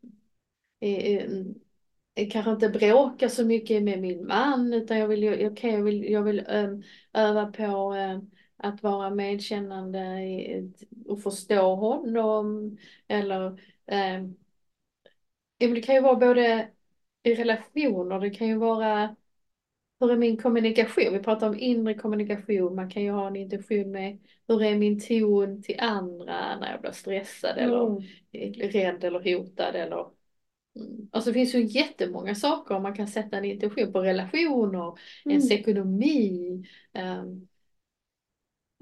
[0.81, 6.05] eh, kanske inte bråka så mycket med min man utan jag vill, okay, jag vill,
[6.13, 7.95] jag vill ehm, öva på
[8.57, 10.73] att vara medkännande i-
[11.07, 12.77] och förstå honom
[13.09, 13.61] eller
[15.59, 16.71] Ja, men det kan ju vara både
[17.23, 19.17] i relationer, det kan ju vara
[20.01, 21.13] hur är min kommunikation?
[21.13, 25.01] Vi pratar om inre kommunikation, man kan ju ha en intention med hur är min
[25.01, 27.97] ton till andra när jag blir stressad eller
[28.35, 28.73] Mm.
[28.73, 30.11] rädd eller hotad eller
[30.77, 31.09] Mm.
[31.13, 35.59] Alltså det finns ju jättemånga saker man kan sätta en intention på relationer, ens Mm.
[35.59, 37.49] ekonomi, ehm,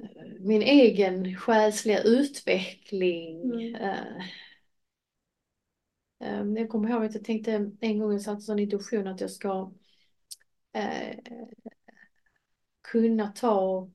[0.03, 0.07] eh,
[0.41, 3.53] min egen själsliga utveckling.
[3.55, 3.75] Mm.
[3.75, 4.23] ehm,
[6.57, 9.31] jag kommer ihåg att jag tänkte en gång jag satte en sån intention att jag
[9.31, 9.73] ska
[10.73, 11.17] eh,
[12.83, 13.89] kunna ta,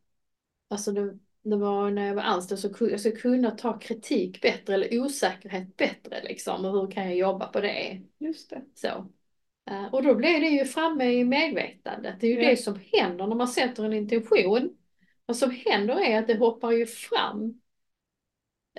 [0.69, 4.73] alltså det, det var när jag var anställd, så jag ska kunna ta kritik bättre
[4.73, 8.01] eller osäkerhet bättre liksom och hur kan jag jobba på det?
[8.19, 8.61] Just det.
[8.75, 8.87] Så.
[9.69, 12.15] Eh, Och då blir det ju framme i medvetandet.
[12.19, 12.49] Det är ju Ja.
[12.49, 14.75] det som händer när man sätter en intention.
[15.25, 17.61] Vad som händer är att det hoppar ju fram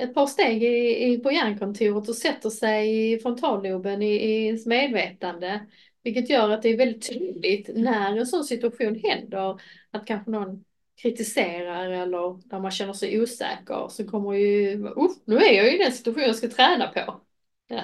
[0.01, 4.67] ett par steg i, i, på hjärnkontoret och sätter sig i frontalloben i, i ens
[4.67, 5.67] medvetande.
[6.03, 9.61] Vilket gör att det är väldigt tydligt när en sån situation händer
[9.91, 10.65] att kanske någon
[11.03, 15.79] kritiserar eller där man känner sig osäker så kommer ju, uh, nu är jag i
[15.79, 17.21] den situation jag ska träna på.
[17.67, 17.83] Ja.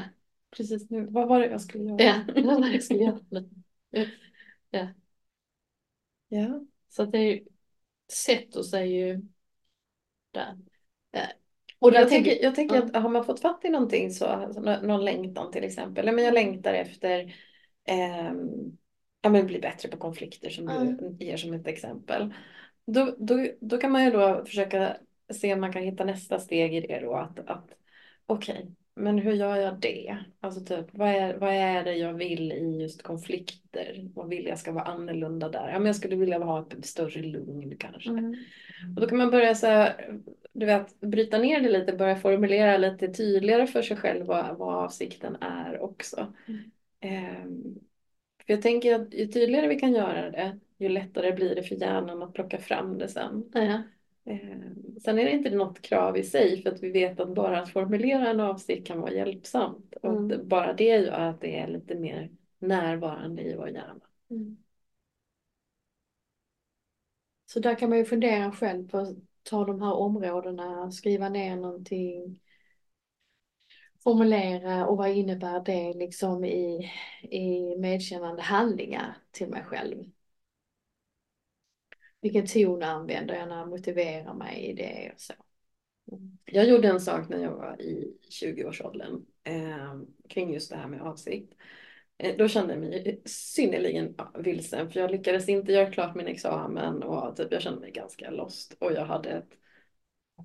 [0.50, 1.06] Precis nu.
[1.10, 2.02] Vad var det jag skulle göra?
[2.02, 3.50] Ja, det var vad jag skulle göra nu.
[6.28, 6.60] Ja.
[6.88, 7.42] Så att det
[8.12, 9.20] sätter sig ju
[10.30, 10.56] där.
[11.84, 14.60] Eh, Och jag tänker jag tänker att har man fått fatt i någonting så, alltså,
[14.60, 16.12] nå- någon längtan till exempel.
[16.14, 17.34] Men jag längtar efter
[19.22, 22.34] ja, men bli bättre på konflikter som du ger som ett exempel.
[22.86, 24.96] Då, då, då kan man ju då försöka
[25.34, 27.14] se om man kan hitta nästa steg i det då.
[27.14, 27.70] Att, att
[28.26, 30.16] okej, men hur gör jag det?
[30.40, 34.10] Alltså typ, vad är, vad är det jag vill i just konflikter?
[34.14, 35.68] Vad vill jag ska vara annorlunda där?
[35.68, 38.10] Ja, men jag skulle vilja ha ett större lugn kanske.
[38.10, 38.34] Mm.
[38.96, 40.18] Och då kan man börja så här,
[40.52, 44.74] du vet, bryta ner det lite, börja formulera lite tydligare för sig själv vad, vad
[44.74, 46.32] avsikten är också.
[46.46, 46.70] Mm.
[47.00, 47.78] Ehm,
[48.46, 51.74] för jag tänker att ju tydligare vi kan göra det, ju lättare blir det för
[51.74, 53.50] hjärnan att plocka fram det sen.
[53.54, 53.82] Ja.
[54.26, 54.38] Eh,
[55.04, 57.72] sen är det inte något krav i sig för att vi vet att bara att
[57.72, 59.94] formulera en avsikt kan vara hjälpsamt.
[60.02, 60.48] Och mm.
[60.48, 64.00] bara det gör att det är lite mer närvarande i vår hjärna.
[64.30, 64.56] Mm.
[67.46, 71.56] Så där kan man ju fundera själv på att ta de här områdena, skriva ner
[71.56, 72.40] någonting,
[74.04, 76.90] formulera och vad innebär det liksom i,
[77.22, 80.10] i medkännande handlingar till mig själv.
[82.20, 85.34] Vilken ton använder jag när jag motiverar mig i det och så.
[86.44, 91.02] Jag gjorde en sak när jag var i 20-årsåldern eh, kring just det här med
[91.02, 91.52] avsikt.
[92.18, 97.02] Eh, då kände jag mig synnerligen vilsen för jag lyckades inte göra klart min examen
[97.02, 99.58] och typ, jag kände mig ganska lost och jag hade ett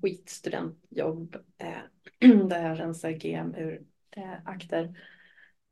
[0.02, 3.82] skitstudentjobb eh, där jag rensade GM ur
[4.16, 4.98] eh, akter.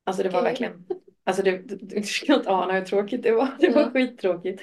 [0.04, 0.50] Alltså det var okay.
[0.50, 0.86] verkligen,
[1.24, 3.48] alltså det, du, du ska inte ana hur tråkigt det var.
[3.60, 4.62] Det var skittråkigt.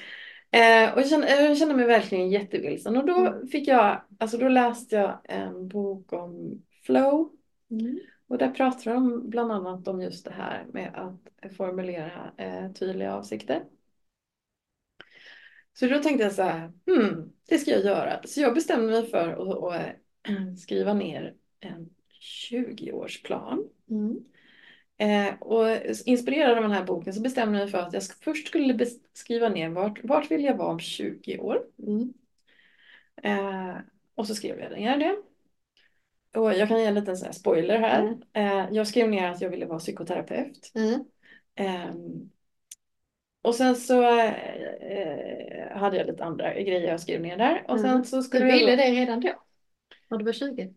[0.51, 3.47] Eh, och jag kände, jag kände, mig verkligen jättevilsen och då mm.
[3.47, 7.31] fick jag, alltså då läste jag en bok om flow.
[7.71, 7.99] Mm.
[8.27, 13.15] Och där pratar de bland annat om just det här med att formulera eh, tydliga
[13.15, 13.63] avsikter.
[15.73, 18.21] Så då tänkte jag så här, hmm, det ska jag göra.
[18.23, 19.95] Så jag bestämde mig för att, att
[20.29, 21.89] äh, skriva ner en
[22.51, 23.69] 20-årsplan.
[23.89, 24.19] Mm.
[24.97, 25.65] Eh, och
[26.05, 29.49] inspirerad av den här boken så bestämde jag mig för att jag först skulle skriva
[29.49, 31.61] ner vart, vart vill jag vara om 20 år.
[31.87, 32.13] Mm.
[33.23, 33.75] Eh,
[34.15, 35.15] och så skrev jag ner det.
[36.39, 38.01] Och jag kan ge en liten sån spoiler här.
[38.01, 38.21] Mm.
[38.33, 40.71] Eh, jag skrev ner att jag ville vara psykoterapeut.
[40.75, 41.03] Mm.
[41.55, 42.29] Ehm,
[43.41, 47.65] och sen så eh, hade jag lite andra grejer jag skrev ner där.
[47.67, 48.03] Och sen mm.
[48.03, 48.79] så skulle du ville jag...
[48.79, 49.29] det redan då?
[50.07, 50.73] När du var 20?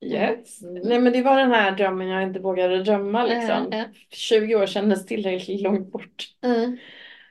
[0.00, 0.62] Yes.
[0.62, 0.82] Mm.
[0.84, 3.72] Nej men det var den här drömmen jag inte vågade drömma liksom.
[3.72, 3.92] Mm.
[4.10, 6.24] 20 år kändes tillräckligt långt bort.
[6.42, 6.78] Mm.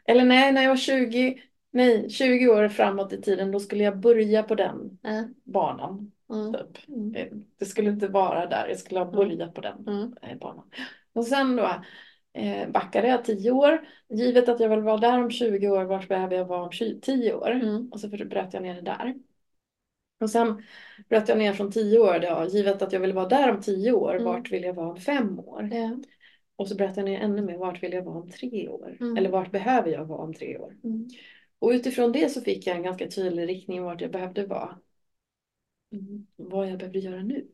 [0.05, 3.99] Eller nej, när jag var 20, nej 20 år framåt i tiden då skulle jag
[3.99, 4.97] börja på den
[5.43, 6.11] banan.
[6.53, 6.77] Typ.
[7.15, 7.27] Eh,
[7.59, 9.87] det skulle inte vara där, jag skulle ha börjat på den
[10.21, 10.65] eh, banan.
[11.13, 11.83] Och sen då
[12.33, 13.87] eh, backade jag 10 år.
[14.09, 17.33] Givet att jag vill vara där om 20 år, vart behöver jag vara om 10
[17.33, 17.51] år?
[17.51, 17.89] Mm.
[17.91, 19.15] Och så bröt jag ner det där.
[20.19, 20.63] Och sen
[21.09, 23.91] bröt jag ner från 10 år, då, givet att jag vill vara där om 10
[23.91, 24.23] år, mm.
[24.23, 25.69] vart vill jag vara om 5 år?
[25.73, 25.97] Ja.
[26.55, 28.97] Och så bröt jag ner ännu mer, vart vill jag vara om 3 år?
[28.99, 29.17] Mm.
[29.17, 30.75] Eller vart behöver jag vara om 3 år?
[30.83, 31.07] Mm.
[31.59, 34.79] Och utifrån det så fick jag en ganska tydlig riktning vart jag behövde vara.
[35.91, 36.27] Mm.
[36.35, 37.47] Vad jag behövde göra nu.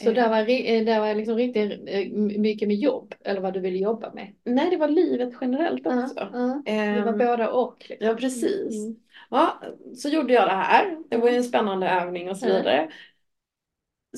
[0.00, 0.14] Mm.
[0.14, 3.60] Så det var, eh, det var liksom riktigt eh, mycket med jobb eller vad du
[3.60, 4.34] ville jobba med?
[4.44, 6.20] Nej, det var livet generellt också.
[6.20, 6.62] Uh, uh.
[6.64, 7.86] Det var både och.
[7.88, 8.06] Liksom.
[8.06, 8.84] Ja, precis.
[8.84, 8.96] Mm.
[9.30, 9.62] Ja,
[9.96, 10.98] så gjorde jag det här.
[11.08, 12.90] Det var ju en spännande övning och så vidare.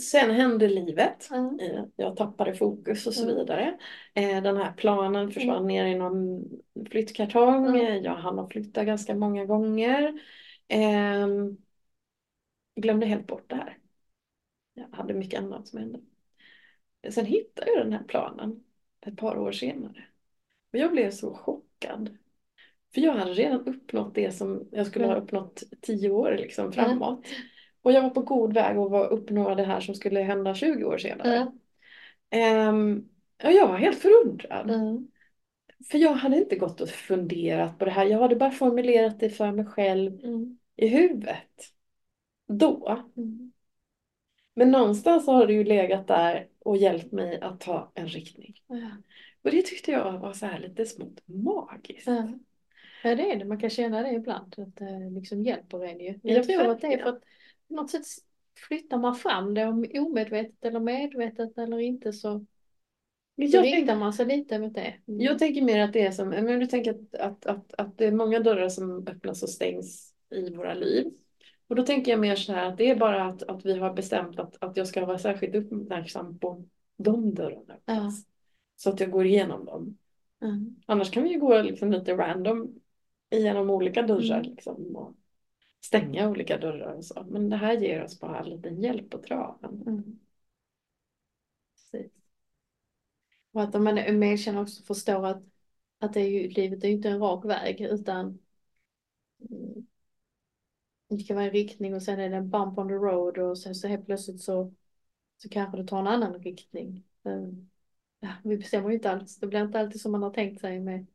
[0.00, 1.28] Sen hände livet.
[1.30, 1.58] Mm.
[1.96, 3.78] Jag tappade fokus och så vidare.
[4.14, 5.66] Den här planen försvann mm.
[5.66, 6.44] ner i någon
[6.90, 7.66] flyttkartong.
[7.66, 8.02] Mm.
[8.02, 10.20] Jag hann flytta ganska många gånger.
[10.68, 11.56] Ehm,
[12.76, 13.78] glömde helt bort det här
[14.78, 16.00] jag hade mycket annat som hände.
[17.10, 18.64] Sen hittade jag den här planen
[19.06, 20.04] ett par år senare.
[20.72, 22.18] Och jag blev så chockad.
[22.94, 25.24] För jag hade redan uppnått det som jag skulle ha mm.
[25.24, 27.26] uppnått tio år liksom framåt.
[27.26, 27.40] Mm.
[27.82, 30.98] Och jag var på god väg att uppnå det här som skulle hända 20 år
[30.98, 31.52] senare.
[32.30, 32.68] Mm.
[32.68, 33.08] Um,
[33.44, 34.70] och jag var helt förundrad.
[34.70, 35.08] Mm.
[35.90, 38.06] För jag hade inte gått och funderat på det här.
[38.06, 40.58] Jag hade bara formulerat det för mig själv mm.
[40.76, 41.72] i huvudet.
[42.48, 43.04] Då.
[43.16, 43.52] Mm.
[44.58, 48.54] Men någonstans har det ju legat där och hjälpt mig att ta en riktning.
[48.66, 48.90] Ja.
[49.42, 52.06] Och det tyckte jag var så här lite smått magiskt.
[52.06, 52.28] Ja.
[53.02, 56.20] ja det är det, man kan känna det ibland att det liksom hjälper en ju.
[56.22, 57.22] Jag, jag tror att det är för att
[57.68, 58.04] på något sätt
[58.68, 62.44] flyttar man fram det om omedvetet eller medvetet eller inte så
[63.52, 64.94] så riktar man sig lite mot det.
[65.08, 65.20] Mm.
[65.20, 68.06] Jag tänker mer att det är som, men du tänker att, att, att, att det
[68.06, 71.12] är många dörrar som öppnas och stängs i våra liv.
[71.68, 73.92] Och då tänker jag mer så här att det är bara att, att vi har
[73.94, 76.64] bestämt att, att jag ska vara särskilt uppmärksam på
[76.96, 77.76] de dörrarna.
[77.84, 78.12] Ja.
[78.76, 79.98] Så att jag går igenom dem.
[80.42, 80.76] Mm.
[80.86, 82.80] Annars kan vi ju gå liksom lite random
[83.30, 84.38] igenom olika dörrar.
[84.38, 84.50] Mm.
[84.50, 85.14] Liksom, och
[85.84, 87.26] stänga olika dörrar och så.
[87.28, 89.82] Men det här ger oss bara lite hjälp på traven.
[89.86, 90.18] Mm.
[91.74, 92.12] Precis.
[93.52, 95.42] Och att man medkänner också förstår att,
[95.98, 98.38] att det är ju, livet är ju inte en rak väg utan
[101.08, 103.58] det kan vara en riktning och sen är det en bump on the road och
[103.58, 104.72] sen så helt plötsligt så,
[105.36, 107.04] så kanske det tar en annan riktning.
[107.22, 107.70] Um,
[108.20, 109.36] ja, vi bestämmer ju inte alls.
[109.36, 111.06] Det blir inte alltid som man har tänkt sig med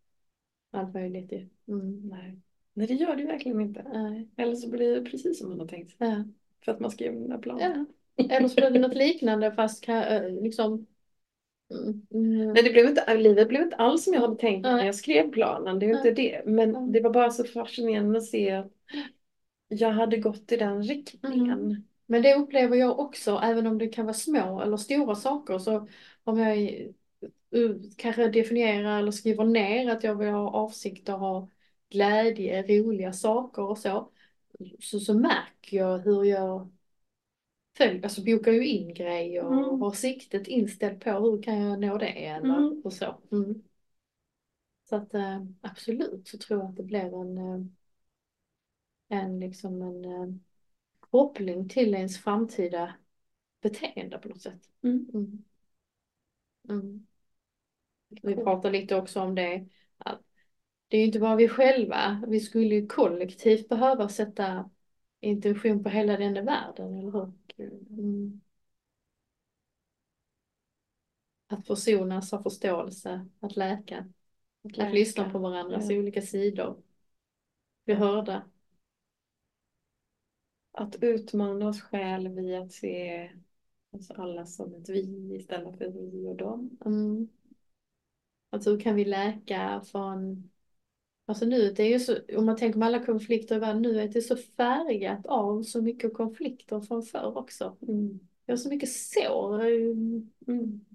[0.71, 1.31] allt möjligt.
[1.67, 2.39] Mm, nej.
[2.73, 3.85] nej, det gör det verkligen inte.
[3.93, 4.29] Nej.
[4.37, 6.07] Eller så blir det precis som man har tänkt sig.
[6.07, 6.23] Ja.
[6.65, 7.85] För att man skrev den där planen.
[8.15, 8.35] Ja.
[8.35, 10.85] Eller så blir det något liknande fast kan, liksom
[12.11, 12.53] Mm.
[12.53, 15.31] Nej, det blev inte, livet blev inte alls som jag hade tänkt när jag skrev
[15.31, 15.79] planen.
[15.79, 16.41] Det är inte det.
[16.45, 18.63] Men det var bara så fascinerande att se
[19.67, 21.59] jag hade gått i den riktningen.
[21.59, 21.83] Mm.
[22.05, 25.57] Men det upplever jag också, även om det kan vara små eller stora saker.
[25.59, 25.87] Så
[26.23, 26.57] om jag
[27.97, 31.49] kanske definierar eller skriver ner att jag vill ha avsikter, ha
[31.89, 34.11] glädje, roliga saker och så,
[34.79, 36.69] så, så märker jag hur jag
[37.77, 39.81] följer, alltså bokar ju in grejer och Mm.
[39.81, 42.81] har siktet inställt på hur kan jag nå det eller Mm.
[42.85, 43.15] och så.
[43.31, 43.63] Mm.
[44.89, 47.65] Så att eh, absolut så tror jag att det blir en, eh,
[49.13, 50.35] en liksom en eh,
[50.99, 52.93] koppling till ens framtida
[53.61, 54.69] beteende på något sätt.
[54.83, 55.07] Mm.
[55.13, 55.43] Mm.
[56.69, 57.07] Mm.
[58.21, 60.21] Vi pratar lite också om det att
[60.87, 64.69] det är ju inte bara vi själva, vi skulle ju kollektivt behöva sätta
[65.19, 67.31] intention på hela denna världen, eller hur?
[67.99, 68.41] Mm.
[71.47, 74.07] Att försonas, ha förståelse, att läka,
[74.63, 75.97] att Läka, lyssna på varandras ja.
[75.97, 76.81] olika sidor.
[77.85, 78.43] Bli hörda.
[80.73, 83.29] Att utmana oss själva i att se
[83.91, 86.77] oss alla som ett vi istället för vi och dem.
[86.85, 87.27] Mm.
[88.49, 90.49] Alltså hur kan vi läka från
[91.25, 93.99] Alltså nu, det är ju så, om man tänker på alla konflikter i världen nu,
[93.99, 97.77] är det så färgat av så mycket konflikter från förr också.
[97.81, 98.19] Mm.
[98.45, 99.63] Vi har så mycket sår,
[100.47, 100.85] Mm.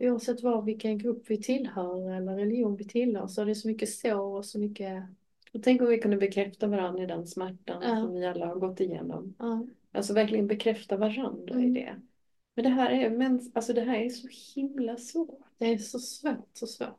[0.00, 3.88] oavsett var, vilken grupp vi tillhör eller religion vi tillhör, så är det så mycket
[3.88, 5.04] sår och så mycket,
[5.54, 7.96] Och tänk om vi kunde bekräfta varandra i den smärtan Ja.
[7.96, 9.34] som vi alla har gått igenom.
[9.38, 11.76] ja, Alltså verkligen bekräfta varandra Mm.
[11.76, 12.00] i det.
[12.54, 15.40] Men det här är, men, alltså det här är så himla svårt.
[15.58, 16.98] det är så svårt, så svårt.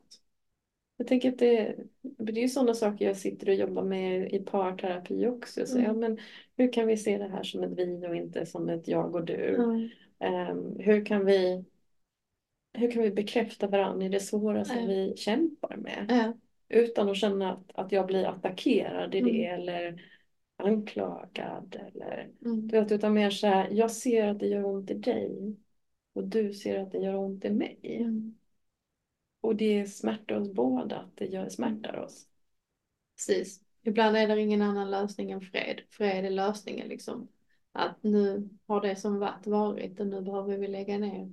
[0.96, 4.38] Jag tänker att det, det är ju sådana saker jag sitter och jobbar med i
[4.38, 5.66] parterapi också.
[5.66, 5.84] Så, Mm.
[5.86, 6.18] ja, men
[6.56, 9.24] hur kan vi se det här som ett vi och inte som ett jag och
[9.24, 9.54] du?
[9.58, 11.64] Ja, Ehm, hur, kan vi,
[12.72, 16.06] hur kan vi bekräfta varandra i det svåra som vi kämpar med?
[16.74, 19.60] Utan att känna att, att jag blir attackerad i det Mm.
[19.60, 20.02] eller
[20.56, 21.76] anklagad.
[21.86, 24.94] Eller, mm, du vet, utan mer så här, jag ser att det gör ont i
[24.94, 25.56] dig
[26.12, 27.78] och du ser att det gör ont i mig.
[27.82, 28.34] mm.
[29.40, 32.26] Och det smärtar oss båda, att det gör, smärtar oss.
[33.16, 33.60] Precis.
[33.82, 35.80] Ibland är det ingen annan lösning än fred.
[35.90, 37.28] Fred är lösningen liksom.
[37.72, 41.32] Att nu har det som varit varit och nu behöver vi lägga ner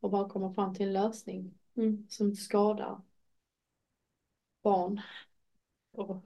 [0.00, 2.06] och bara komma fram till en lösning Mm.
[2.08, 3.00] som skadar
[4.62, 5.00] barn
[5.90, 6.24] och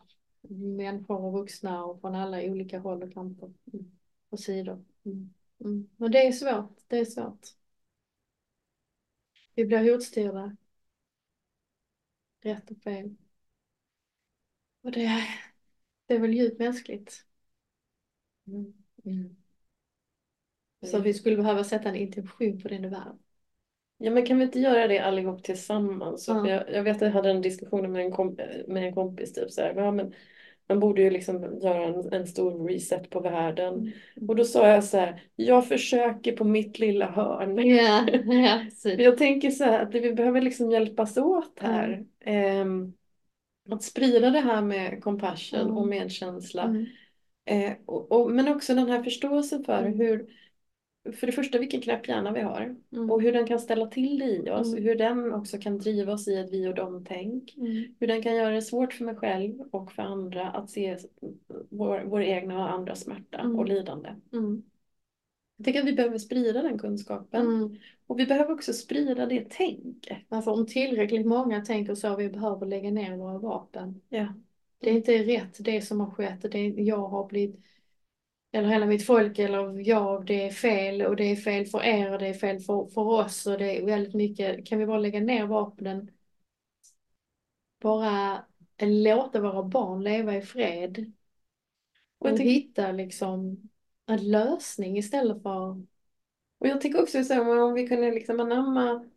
[0.50, 3.52] människor och vuxna och från alla olika håll och kanter
[4.28, 4.84] och sidor.
[5.04, 5.34] Mm.
[5.60, 5.90] Mm.
[5.98, 7.46] Och det är svårt, det är svårt.
[9.54, 10.56] Vi blir hotstyrda.
[12.40, 13.16] Rätt och fel.
[14.80, 15.24] Och det är,
[16.06, 17.26] det är väl djupt mänskligt.
[18.46, 19.36] Mm.
[20.82, 23.18] Så vi skulle behöva sätta en intention på den världen.
[23.98, 26.24] Ja men kan vi inte göra det allihop tillsammans?
[26.24, 26.48] Så Ja.
[26.48, 29.50] jag, jag vet att jag hade en diskussion med en, komp med en kompis typ
[29.50, 30.14] så här, ja, men
[30.68, 33.92] man borde ju liksom göra en, en stor reset på världen.
[34.28, 37.54] Och då sa jag så här, jag försöker på mitt lilla hörn.
[37.54, 37.66] Men
[38.64, 38.98] precis.
[39.00, 42.04] jag tänker så här att vi behöver liksom hjälpas åt här.
[42.20, 42.92] Ehm,
[43.70, 45.76] att sprida det här med compassion Mm.
[45.78, 46.62] och medkänsla.
[46.64, 46.86] Mm.
[47.44, 49.98] Eh, och, och, men också den här förståelsen för Mm.
[49.98, 50.26] hur,
[51.12, 52.76] för det första vilken knäpp hjärna vi har.
[52.92, 53.10] Mm.
[53.10, 54.72] Och hur den kan ställa till det i oss.
[54.72, 54.84] Mm.
[54.84, 57.54] Hur den också kan driva oss i ett vi och dem-tänk.
[57.56, 57.84] Mm.
[58.00, 60.98] Hur den kan göra det svårt för mig själv och för andra att se
[61.70, 63.58] vår, vår egna och andras smärta Mm.
[63.58, 64.08] och lidande.
[64.32, 64.62] Mm.
[65.56, 67.46] Jag tänker att vi behöver sprida den kunskapen.
[67.46, 67.76] Mm.
[68.06, 70.18] Och vi behöver också sprida det tänket.
[70.28, 74.00] Alltså om tillräckligt många tänker så, vi behöver lägga ner våra vapen.
[74.08, 74.34] Ja.
[74.78, 76.42] Det är inte rätt det som har skett.
[76.42, 77.60] Det är, jag har blivit,
[78.56, 82.12] eller hela mitt folk eller jag, det är fel och det är fel för er
[82.12, 84.66] och det är fel för, för oss och det är väldigt mycket.
[84.68, 86.10] Kan vi bara lägga ner vapnen?
[87.80, 88.46] Bara
[88.80, 91.12] låta våra barn leva i fred.
[92.18, 93.68] Och Och hitta liksom
[94.06, 95.82] en lösning istället för
[96.58, 99.10] Och jag tänker också så om vi kunde liksom anamma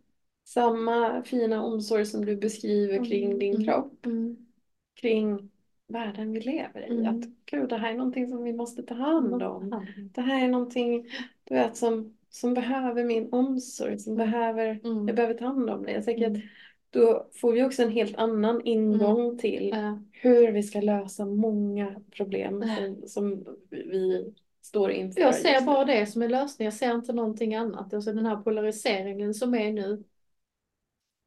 [0.45, 4.05] samma fina omsorg som du beskriver kring Mm, din mm, kropp.
[4.05, 4.47] mm,
[4.95, 5.51] Kring
[5.89, 6.93] världen vi lever i.
[6.93, 7.05] Mm.
[7.19, 9.85] Att gud, det här är någonting som vi måste ta hand om.
[10.15, 11.07] Det här är någonting
[11.43, 13.99] du vet, som, som behöver min omsorg.
[13.99, 14.31] Som Mm.
[14.31, 15.07] behöver, Mm.
[15.07, 15.91] jag behöver ta hand om det.
[15.91, 16.37] Jag tänker Mm.
[16.37, 16.43] att
[16.91, 19.99] då får vi också en helt annan ingång till Ja.
[20.11, 25.21] hur vi ska lösa många problem som, som vi står inför.
[25.21, 27.93] Jag ser bara det som en lösning, jag ser inte någonting annat.
[27.93, 30.03] Alltså den här polariseringen som är nu.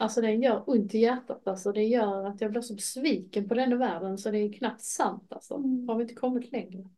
[0.03, 1.73] Alltså den gör ont i hjärtat alltså.
[1.73, 5.33] Det gör att jag blir så besviken på den världen så det är knappt sant
[5.33, 5.55] alltså.
[5.55, 5.89] Mm.
[5.89, 6.89] Har vi inte kommit längre?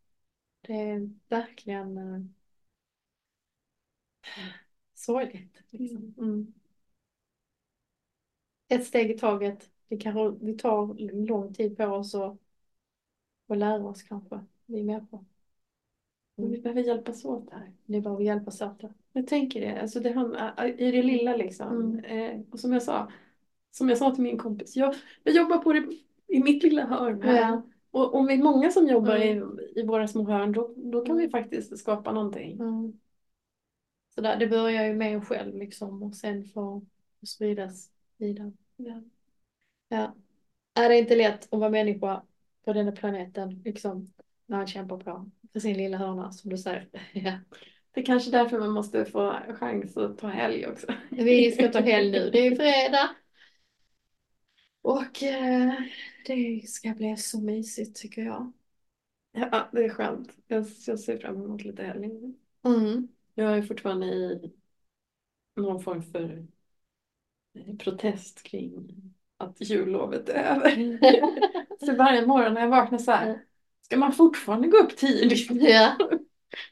[0.62, 2.20] Det är verkligen eh,
[4.94, 5.62] sorgligt.
[5.70, 6.14] Liksom.
[6.18, 6.52] Mm.
[8.68, 9.70] Ett steg i taget.
[9.88, 10.94] Det, kanske, vi tar
[11.26, 12.38] lång tid på oss att
[13.48, 14.40] att lära oss kanske.
[14.66, 15.24] Vi är med på.
[16.36, 17.72] Vi behöver hjälpas åt här.
[17.86, 18.92] Det är bara att hjälpas åt det.
[19.12, 21.98] Jag tänker det, alltså det hamnar i det lilla liksom.
[21.98, 22.04] Mm.
[22.04, 23.12] Eh, och som jag sa,
[23.70, 25.88] som jag sa till min kompis, jag, jag jobbar på det
[26.26, 27.40] i mitt lilla hörn här.
[27.40, 27.62] Ja.
[27.90, 29.58] Och om vi är många som jobbar Mm.
[29.76, 31.30] i, i våra små hörn då, då kan vi Mm.
[31.30, 32.60] faktiskt skapa någonting.
[32.60, 33.00] Mm.
[34.14, 36.82] Så där, det börjar ju med en själv liksom och sen får
[37.26, 38.52] spridas vidare.
[38.76, 39.02] Ja.
[39.88, 40.14] Ja.
[40.74, 42.22] Är det inte lätt att vara människa
[42.64, 44.12] på denna planeten liksom
[44.46, 46.88] när han kämpar på för sin lilla hörna som du säger.
[47.12, 47.38] Ja.
[47.92, 50.86] Det är kanske därför man måste få chans att ta helg också.
[51.10, 53.10] Vi ska ta helg nu, det är fredag.
[54.82, 55.72] Och eh,
[56.26, 58.52] det ska bli så mysigt tycker jag.
[59.32, 60.36] Ja, det är skönt.
[60.46, 62.10] Jag, jag ser fram emot lite helg.
[62.64, 63.08] Mm.
[63.34, 64.52] Jag är fortfarande i
[65.56, 66.46] någon form för
[67.54, 68.92] eh, protest kring
[69.36, 70.98] att jullovet är över.
[71.86, 73.44] Så varje morgon när jag vaknar så här,
[73.86, 75.50] ska man fortfarande gå upp tidigt?
[75.50, 75.96] ja,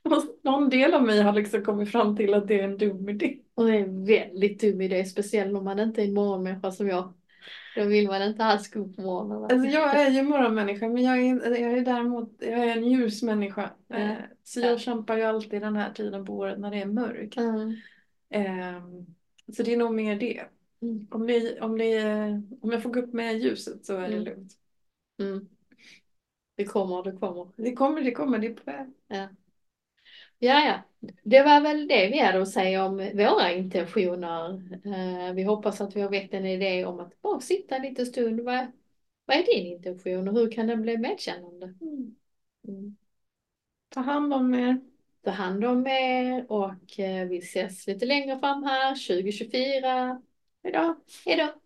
[0.43, 3.39] någon del av mig har liksom kommit fram till att det är en dum idé.
[3.55, 6.89] och det är en väldigt dum idé, speciellt om man inte är en morgonmänniska som
[6.89, 7.13] jag.
[7.77, 9.43] Då vill man inte alls gå upp på morgonen.
[9.45, 13.71] Alltså jag är ju morgonmänniska men jag är, jag är däremot jag är en ljusmänniska.
[13.89, 13.97] Ja.
[13.97, 14.67] Eh, Så Ja.
[14.67, 17.37] jag kämpar ju alltid den här tiden på året när det är mörkt.
[17.37, 17.77] Mm.
[19.57, 20.43] Så det är nog mer det.
[20.83, 21.07] Mm.
[21.11, 22.03] Om, det, om, det,
[22.63, 24.25] om jag får gå upp med ljuset så är det Mm.
[24.25, 24.53] lugnt.
[25.21, 25.49] Mm.
[26.55, 27.49] Det kommer, det kommer.
[27.57, 28.87] Det kommer, det kommer, det är på väg.
[30.39, 30.83] Ja, ja.
[31.23, 34.63] Det var väl det vi hade att säga om våra intentioner.
[34.85, 38.07] Eh, vi hoppas att vi har väckt en idé om att bara sitta en liten
[38.07, 38.41] stund.
[38.41, 38.67] Vad,
[39.25, 41.75] vad är din intention och hur kan den bli medkännande?
[42.69, 42.97] Mm.
[43.89, 44.81] Ta hand om er.
[45.25, 50.23] Ta hand om er och eh, vi ses lite längre fram här 2024.
[50.63, 50.97] Hejdå.
[51.27, 51.62] Hej då!